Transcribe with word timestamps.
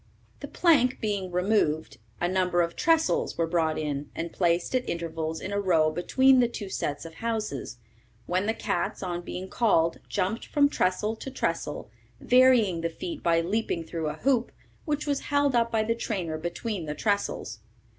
The 0.39 0.47
plank 0.47 0.99
being 0.99 1.31
removed, 1.31 1.99
a 2.19 2.27
number 2.27 2.63
of 2.63 2.75
trestles 2.75 3.37
were 3.37 3.45
brought 3.45 3.77
in, 3.77 4.09
and 4.15 4.33
placed 4.33 4.73
at 4.75 4.89
intervals 4.89 5.39
in 5.39 5.53
a 5.53 5.61
row 5.61 5.91
between 5.91 6.39
the 6.39 6.47
two 6.47 6.69
sets 6.69 7.05
of 7.05 7.13
houses, 7.13 7.77
when 8.25 8.47
the 8.47 8.55
cats, 8.55 9.03
on 9.03 9.21
being 9.21 9.47
called, 9.47 9.99
jumped 10.09 10.47
from 10.47 10.69
trestle 10.69 11.15
to 11.17 11.29
trestle, 11.29 11.91
varying 12.19 12.81
the 12.81 12.89
feat 12.89 13.21
by 13.21 13.41
leaping 13.41 13.83
through 13.83 14.07
a 14.09 14.15
hoop, 14.15 14.51
which 14.85 15.05
was 15.05 15.19
held 15.29 15.53
up 15.53 15.71
by 15.71 15.83
the 15.83 15.93
trainer 15.93 16.39
between 16.39 16.85
the 16.87 16.95
trestles. 16.95 17.59